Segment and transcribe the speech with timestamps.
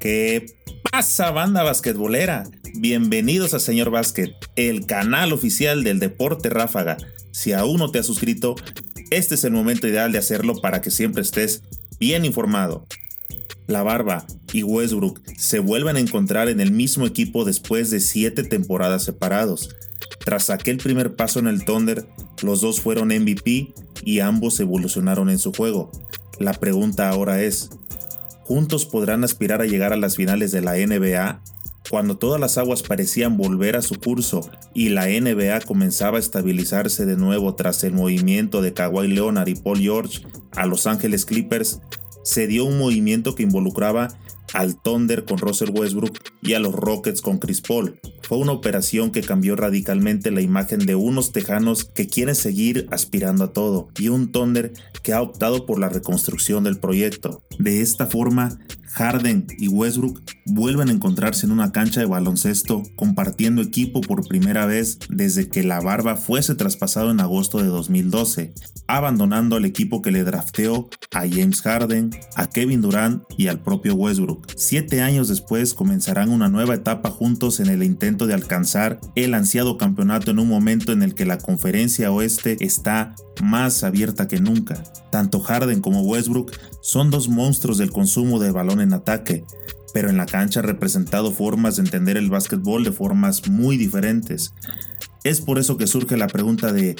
[0.00, 0.46] ¿Qué
[0.90, 2.44] pasa, banda basquetbolera?
[2.72, 6.96] Bienvenidos a Señor Básquet, el canal oficial del deporte ráfaga.
[7.32, 8.54] Si aún no te has suscrito,
[9.10, 11.64] este es el momento ideal de hacerlo para que siempre estés
[11.98, 12.86] bien informado.
[13.66, 14.24] La Barba
[14.54, 19.76] y Westbrook se vuelven a encontrar en el mismo equipo después de siete temporadas separados.
[20.24, 22.06] Tras aquel primer paso en el Thunder,
[22.40, 25.92] los dos fueron MVP y ambos evolucionaron en su juego.
[26.38, 27.68] La pregunta ahora es,
[28.50, 31.40] juntos podrán aspirar a llegar a las finales de la NBA,
[31.88, 37.06] cuando todas las aguas parecían volver a su curso y la NBA comenzaba a estabilizarse
[37.06, 41.80] de nuevo tras el movimiento de Kawhi Leonard y Paul George a Los Ángeles Clippers,
[42.24, 44.08] se dio un movimiento que involucraba
[44.52, 48.00] al Thunder con Russell Westbrook y a los Rockets con Chris Paul.
[48.22, 53.44] Fue una operación que cambió radicalmente la imagen de unos tejanos que quieren seguir aspirando
[53.44, 57.42] a todo y un Thunder que ha optado por la reconstrucción del proyecto.
[57.58, 58.58] De esta forma,
[58.92, 64.66] Harden y Westbrook vuelven a encontrarse en una cancha de baloncesto compartiendo equipo por primera
[64.66, 68.52] vez desde que la barba fuese traspasado en agosto de 2012,
[68.88, 73.94] abandonando al equipo que le drafteó a James Harden, a Kevin Durant y al propio
[73.94, 74.39] Westbrook.
[74.56, 79.78] Siete años después comenzarán una nueva etapa juntos en el intento de alcanzar el ansiado
[79.78, 84.82] campeonato en un momento en el que la conferencia oeste está más abierta que nunca.
[85.10, 89.44] Tanto Harden como Westbrook son dos monstruos del consumo de balón en ataque,
[89.92, 94.52] pero en la cancha han representado formas de entender el básquetbol de formas muy diferentes.
[95.24, 96.96] Es por eso que surge la pregunta de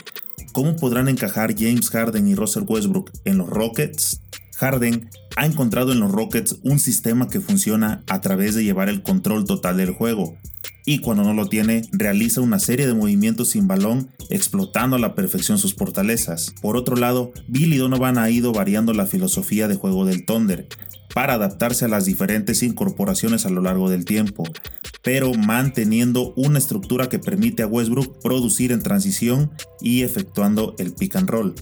[0.52, 4.20] ¿cómo podrán encajar James Harden y Russell Westbrook en los Rockets?
[4.60, 9.02] Harden ha encontrado en los Rockets un sistema que funciona a través de llevar el
[9.02, 10.36] control total del juego,
[10.84, 15.14] y cuando no lo tiene, realiza una serie de movimientos sin balón, explotando a la
[15.14, 16.52] perfección sus fortalezas.
[16.60, 20.68] Por otro lado, Billy Donovan ha ido variando la filosofía de juego del Thunder,
[21.14, 24.44] para adaptarse a las diferentes incorporaciones a lo largo del tiempo,
[25.02, 29.50] pero manteniendo una estructura que permite a Westbrook producir en transición
[29.80, 31.54] y efectuando el pick and roll.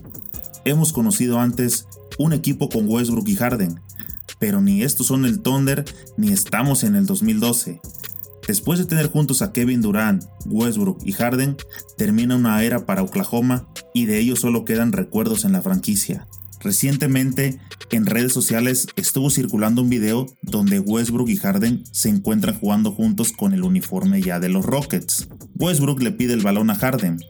[0.68, 1.86] Hemos conocido antes
[2.18, 3.80] un equipo con Westbrook y Harden,
[4.38, 5.86] pero ni estos son el Thunder
[6.18, 7.80] ni estamos en el 2012.
[8.46, 11.56] Después de tener juntos a Kevin Durant, Westbrook y Harden,
[11.96, 16.26] termina una era para Oklahoma y de ellos solo quedan recuerdos en la franquicia.
[16.60, 17.58] Recientemente,
[17.90, 23.32] en redes sociales estuvo circulando un video donde Westbrook y Harden se encuentran jugando juntos
[23.32, 25.28] con el uniforme ya de los Rockets.
[25.54, 27.20] Westbrook le pide el balón a Harden.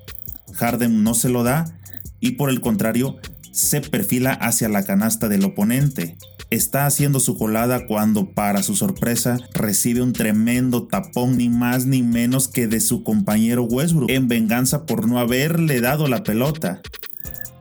[0.54, 1.77] Harden no se lo da
[2.20, 3.16] y por el contrario,
[3.52, 6.16] se perfila hacia la canasta del oponente
[6.50, 12.02] está haciendo su colada cuando, para su sorpresa, recibe un tremendo tapón ni más ni
[12.02, 16.80] menos que de su compañero Westbrook, en venganza por no haberle dado la pelota.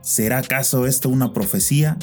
[0.02, 1.98] ¿Será acaso esto una profecía?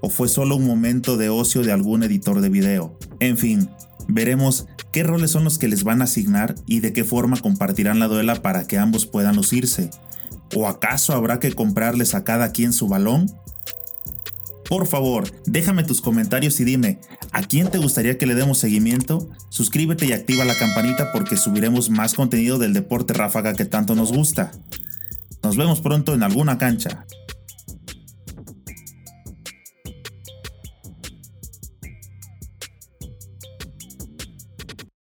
[0.00, 2.98] ¿O fue solo un momento de ocio de algún editor de video?
[3.20, 3.68] En fin,
[4.08, 7.98] veremos qué roles son los que les van a asignar y de qué forma compartirán
[7.98, 9.90] la duela para que ambos puedan lucirse.
[10.54, 13.30] ¿O acaso habrá que comprarles a cada quien su balón?
[14.68, 16.98] Por favor, déjame tus comentarios y dime,
[17.30, 19.28] ¿a quién te gustaría que le demos seguimiento?
[19.50, 24.12] Suscríbete y activa la campanita porque subiremos más contenido del deporte ráfaga que tanto nos
[24.12, 24.52] gusta.
[25.42, 27.04] Nos vemos pronto en alguna cancha.